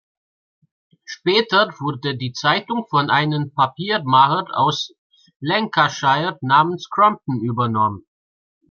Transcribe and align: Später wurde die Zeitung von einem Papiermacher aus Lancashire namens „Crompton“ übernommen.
Später 1.05 1.75
wurde 1.79 2.17
die 2.17 2.33
Zeitung 2.33 2.87
von 2.89 3.11
einem 3.11 3.53
Papiermacher 3.53 4.47
aus 4.57 4.95
Lancashire 5.39 6.39
namens 6.41 6.89
„Crompton“ 6.89 7.43
übernommen. 7.43 8.07